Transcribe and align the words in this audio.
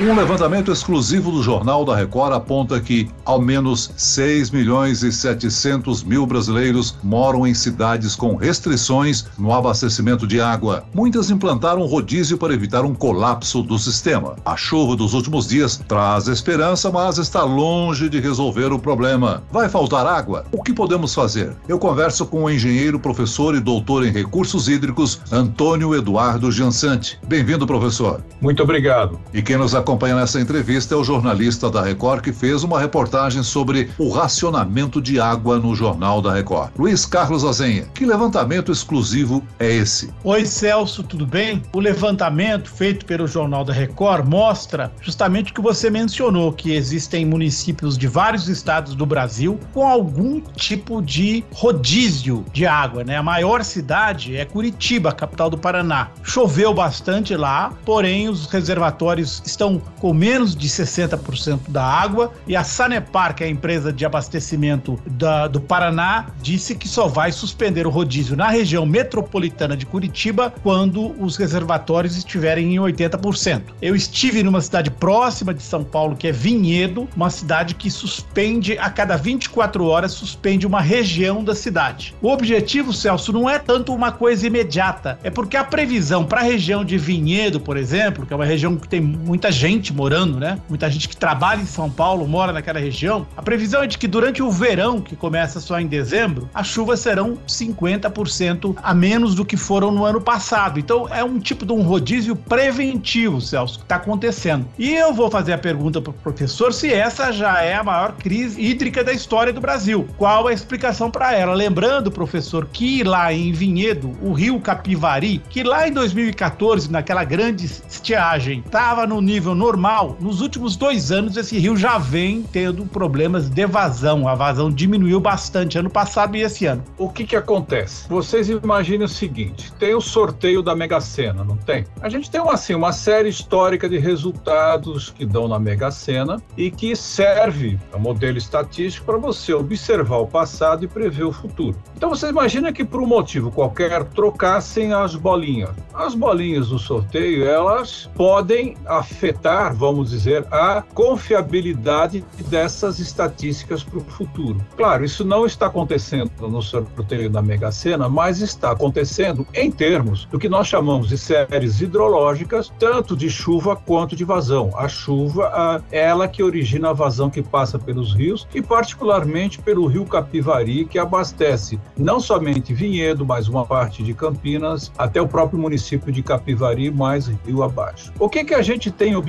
Um 0.00 0.14
levantamento 0.14 0.70
exclusivo 0.70 1.32
do 1.32 1.42
Jornal 1.42 1.84
da 1.84 1.96
Record 1.96 2.32
aponta 2.32 2.80
que 2.80 3.10
ao 3.24 3.40
menos 3.40 3.90
6 3.96 4.52
milhões 4.52 5.02
e 5.02 5.10
700 5.10 6.04
mil 6.04 6.24
brasileiros 6.24 6.96
moram 7.02 7.44
em 7.44 7.52
cidades 7.52 8.14
com 8.14 8.36
restrições 8.36 9.26
no 9.36 9.52
abastecimento 9.52 10.24
de 10.24 10.40
água. 10.40 10.84
Muitas 10.94 11.30
implantaram 11.30 11.84
rodízio 11.84 12.38
para 12.38 12.54
evitar 12.54 12.84
um 12.84 12.94
colapso 12.94 13.60
do 13.60 13.76
sistema. 13.76 14.36
A 14.44 14.56
chuva 14.56 14.94
dos 14.94 15.14
últimos 15.14 15.48
dias 15.48 15.82
traz 15.88 16.28
esperança, 16.28 16.92
mas 16.92 17.18
está 17.18 17.42
longe 17.42 18.08
de 18.08 18.20
resolver 18.20 18.72
o 18.72 18.78
problema. 18.78 19.42
Vai 19.50 19.68
faltar 19.68 20.06
água? 20.06 20.44
O 20.52 20.62
que 20.62 20.72
podemos 20.72 21.12
fazer? 21.12 21.56
Eu 21.68 21.76
converso 21.76 22.24
com 22.24 22.44
o 22.44 22.50
engenheiro, 22.50 23.00
professor 23.00 23.52
e 23.56 23.60
doutor 23.60 24.06
em 24.06 24.12
recursos 24.12 24.68
hídricos, 24.68 25.20
Antônio 25.32 25.92
Eduardo 25.92 26.52
Giansante. 26.52 27.18
Bem-vindo, 27.26 27.66
professor. 27.66 28.22
Muito 28.40 28.62
obrigado. 28.62 29.18
E 29.34 29.42
quem 29.42 29.56
nos 29.56 29.74
acompanha 29.74 29.87
nessa 30.14 30.38
entrevista 30.38 30.94
é 30.94 30.98
o 30.98 31.02
jornalista 31.02 31.70
da 31.70 31.82
Record 31.82 32.22
que 32.22 32.32
fez 32.32 32.62
uma 32.62 32.78
reportagem 32.78 33.42
sobre 33.42 33.90
o 33.96 34.10
racionamento 34.10 35.00
de 35.00 35.18
água 35.18 35.58
no 35.58 35.74
Jornal 35.74 36.20
da 36.20 36.34
Record. 36.34 36.72
Luiz 36.78 37.06
Carlos 37.06 37.42
Azenha, 37.42 37.84
que 37.94 38.04
levantamento 38.04 38.70
exclusivo 38.70 39.42
é 39.58 39.70
esse? 39.70 40.12
Oi, 40.24 40.44
Celso, 40.44 41.02
tudo 41.02 41.26
bem? 41.26 41.62
O 41.72 41.80
levantamento 41.80 42.70
feito 42.70 43.06
pelo 43.06 43.26
Jornal 43.26 43.64
da 43.64 43.72
Record 43.72 44.28
mostra 44.28 44.92
justamente 45.00 45.52
o 45.52 45.54
que 45.54 45.60
você 45.60 45.88
mencionou, 45.88 46.52
que 46.52 46.72
existem 46.72 47.24
municípios 47.24 47.96
de 47.96 48.06
vários 48.06 48.46
estados 48.48 48.94
do 48.94 49.06
Brasil 49.06 49.58
com 49.72 49.86
algum 49.86 50.40
tipo 50.40 51.00
de 51.00 51.42
rodízio 51.54 52.44
de 52.52 52.66
água, 52.66 53.04
né? 53.04 53.16
A 53.16 53.22
maior 53.22 53.64
cidade 53.64 54.36
é 54.36 54.44
Curitiba, 54.44 55.12
capital 55.12 55.48
do 55.48 55.56
Paraná. 55.56 56.10
Choveu 56.22 56.74
bastante 56.74 57.34
lá, 57.34 57.72
porém 57.86 58.28
os 58.28 58.46
reservatórios 58.46 59.42
estão 59.46 59.77
com 60.00 60.12
menos 60.12 60.54
de 60.54 60.68
60% 60.68 61.60
da 61.68 61.84
água 61.84 62.32
e 62.46 62.56
a 62.56 62.64
Sanepar, 62.64 63.34
que 63.34 63.44
é 63.44 63.46
a 63.46 63.50
empresa 63.50 63.92
de 63.92 64.04
abastecimento 64.04 64.98
da, 65.06 65.46
do 65.46 65.60
Paraná, 65.60 66.26
disse 66.42 66.74
que 66.74 66.88
só 66.88 67.06
vai 67.06 67.32
suspender 67.32 67.86
o 67.86 67.90
rodízio 67.90 68.36
na 68.36 68.48
região 68.48 68.84
metropolitana 68.84 69.76
de 69.76 69.86
Curitiba 69.86 70.52
quando 70.62 71.14
os 71.22 71.36
reservatórios 71.36 72.16
estiverem 72.16 72.74
em 72.74 72.78
80%. 72.78 73.62
Eu 73.80 73.94
estive 73.94 74.42
numa 74.42 74.60
cidade 74.60 74.90
próxima 74.90 75.54
de 75.54 75.62
São 75.62 75.84
Paulo, 75.84 76.16
que 76.16 76.28
é 76.28 76.32
Vinhedo, 76.32 77.08
uma 77.14 77.30
cidade 77.30 77.74
que 77.74 77.90
suspende 77.90 78.78
a 78.78 78.90
cada 78.90 79.16
24 79.16 79.84
horas 79.84 80.12
suspende 80.12 80.66
uma 80.66 80.80
região 80.80 81.42
da 81.44 81.54
cidade. 81.54 82.14
O 82.20 82.28
objetivo, 82.28 82.92
Celso, 82.92 83.32
não 83.32 83.48
é 83.48 83.58
tanto 83.58 83.94
uma 83.94 84.12
coisa 84.12 84.46
imediata, 84.46 85.18
é 85.22 85.30
porque 85.30 85.56
a 85.56 85.64
previsão 85.64 86.24
para 86.24 86.40
a 86.40 86.44
região 86.44 86.84
de 86.84 86.98
Vinhedo, 86.98 87.60
por 87.60 87.76
exemplo, 87.76 88.26
que 88.26 88.32
é 88.32 88.36
uma 88.36 88.44
região 88.44 88.76
que 88.76 88.88
tem 88.88 89.00
muita 89.00 89.50
gente 89.52 89.67
morando, 89.92 90.40
né? 90.40 90.58
Muita 90.68 90.90
gente 90.90 91.08
que 91.08 91.16
trabalha 91.16 91.60
em 91.60 91.66
São 91.66 91.90
Paulo 91.90 92.26
mora 92.26 92.52
naquela 92.52 92.78
região. 92.78 93.26
A 93.36 93.42
previsão 93.42 93.82
é 93.82 93.86
de 93.86 93.98
que 93.98 94.08
durante 94.08 94.42
o 94.42 94.50
verão, 94.50 95.00
que 95.00 95.14
começa 95.14 95.60
só 95.60 95.78
em 95.78 95.86
dezembro, 95.86 96.48
as 96.54 96.66
chuvas 96.66 97.00
serão 97.00 97.38
50% 97.46 98.76
a 98.82 98.94
menos 98.94 99.34
do 99.34 99.44
que 99.44 99.56
foram 99.56 99.90
no 99.90 100.04
ano 100.04 100.20
passado. 100.20 100.78
Então 100.78 101.06
é 101.08 101.22
um 101.22 101.38
tipo 101.38 101.66
de 101.66 101.72
um 101.72 101.82
rodízio 101.82 102.34
preventivo, 102.34 103.40
Celso, 103.40 103.78
que 103.78 103.84
está 103.84 103.96
acontecendo. 103.96 104.66
E 104.78 104.94
eu 104.94 105.12
vou 105.12 105.30
fazer 105.30 105.52
a 105.52 105.58
pergunta 105.58 106.00
para 106.00 106.10
o 106.10 106.14
professor 106.14 106.72
se 106.72 106.92
essa 106.92 107.30
já 107.32 107.60
é 107.60 107.74
a 107.74 107.84
maior 107.84 108.12
crise 108.12 108.60
hídrica 108.60 109.04
da 109.04 109.12
história 109.12 109.52
do 109.52 109.60
Brasil. 109.60 110.08
Qual 110.16 110.48
a 110.48 110.52
explicação 110.52 111.10
para 111.10 111.34
ela? 111.34 111.54
Lembrando, 111.54 112.10
professor, 112.10 112.66
que 112.72 113.02
lá 113.02 113.32
em 113.32 113.52
Vinhedo, 113.52 114.12
o 114.22 114.32
rio 114.32 114.58
Capivari, 114.60 115.42
que 115.50 115.62
lá 115.62 115.86
em 115.86 115.92
2014, 115.92 116.90
naquela 116.90 117.24
grande 117.24 117.64
estiagem, 117.64 118.62
estava 118.64 119.06
no 119.06 119.20
nível 119.20 119.54
normal, 119.58 120.16
nos 120.20 120.40
últimos 120.40 120.76
dois 120.76 121.10
anos 121.10 121.36
esse 121.36 121.58
rio 121.58 121.76
já 121.76 121.98
vem 121.98 122.42
tendo 122.42 122.86
problemas 122.86 123.50
de 123.50 123.66
vazão. 123.66 124.28
A 124.28 124.34
vazão 124.34 124.70
diminuiu 124.70 125.20
bastante 125.20 125.76
ano 125.76 125.90
passado 125.90 126.36
e 126.36 126.42
esse 126.42 126.64
ano. 126.64 126.82
O 126.96 127.08
que 127.08 127.26
que 127.26 127.36
acontece? 127.36 128.08
Vocês 128.08 128.48
imaginem 128.48 129.04
o 129.04 129.08
seguinte: 129.08 129.72
tem 129.72 129.94
o 129.94 130.00
sorteio 130.00 130.62
da 130.62 130.74
Mega 130.76 131.00
Sena, 131.00 131.42
não 131.42 131.56
tem? 131.56 131.84
A 132.00 132.08
gente 132.08 132.30
tem 132.30 132.40
uma, 132.40 132.54
assim, 132.54 132.74
uma 132.74 132.92
série 132.92 133.28
histórica 133.28 133.88
de 133.88 133.98
resultados 133.98 135.10
que 135.10 135.26
dão 135.26 135.48
na 135.48 135.58
Mega 135.58 135.90
Sena 135.90 136.40
e 136.56 136.70
que 136.70 136.94
serve 136.94 137.78
a 137.92 137.98
modelo 137.98 138.38
estatístico 138.38 139.06
para 139.06 139.18
você 139.18 139.52
observar 139.52 140.18
o 140.18 140.26
passado 140.26 140.84
e 140.84 140.88
prever 140.88 141.24
o 141.24 141.32
futuro. 141.32 141.76
Então 141.96 142.10
você 142.10 142.28
imagina 142.28 142.72
que 142.72 142.84
por 142.84 143.00
um 143.00 143.06
motivo 143.06 143.50
qualquer 143.50 144.04
trocassem 144.04 144.92
as 144.92 145.16
bolinhas. 145.16 145.70
As 145.92 146.14
bolinhas 146.14 146.68
do 146.68 146.78
sorteio, 146.78 147.44
elas 147.44 148.08
podem 148.14 148.76
afetar, 148.86 149.47
vamos 149.74 150.10
dizer, 150.10 150.46
a 150.50 150.82
confiabilidade 150.82 152.24
dessas 152.48 152.98
estatísticas 152.98 153.82
para 153.82 153.98
o 153.98 154.04
futuro. 154.04 154.60
Claro, 154.76 155.04
isso 155.04 155.24
não 155.24 155.46
está 155.46 155.66
acontecendo 155.66 156.30
no 156.40 156.62
sorteio 156.62 157.30
da 157.30 157.42
Mega 157.42 157.70
Sena, 157.70 158.08
mas 158.08 158.40
está 158.40 158.70
acontecendo 158.72 159.46
em 159.54 159.70
termos 159.70 160.26
do 160.26 160.38
que 160.38 160.48
nós 160.48 160.66
chamamos 160.66 161.08
de 161.08 161.18
séries 161.18 161.80
hidrológicas, 161.80 162.72
tanto 162.78 163.16
de 163.16 163.30
chuva 163.30 163.76
quanto 163.76 164.16
de 164.16 164.24
vazão. 164.24 164.70
A 164.76 164.88
chuva 164.88 165.82
é 165.90 165.98
ela 166.00 166.28
que 166.28 166.42
origina 166.42 166.90
a 166.90 166.92
vazão 166.92 167.28
que 167.28 167.42
passa 167.42 167.78
pelos 167.78 168.14
rios 168.14 168.46
e 168.54 168.62
particularmente 168.62 169.58
pelo 169.58 169.86
rio 169.86 170.04
Capivari, 170.04 170.84
que 170.84 170.98
abastece 170.98 171.78
não 171.96 172.20
somente 172.20 172.72
Vinhedo, 172.72 173.26
mas 173.26 173.48
uma 173.48 173.64
parte 173.64 174.02
de 174.02 174.14
Campinas, 174.14 174.92
até 174.96 175.20
o 175.20 175.28
próprio 175.28 175.58
município 175.58 176.12
de 176.12 176.22
Capivari, 176.22 176.90
mais 176.90 177.26
rio 177.26 177.62
abaixo. 177.62 178.12
O 178.18 178.28
que 178.28 178.44
que 178.44 178.54
a 178.54 178.62
gente 178.62 178.90
tem 178.90 179.14
observado? 179.14 179.27